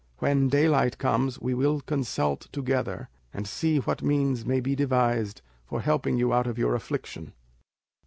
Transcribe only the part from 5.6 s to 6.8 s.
for helping you out of your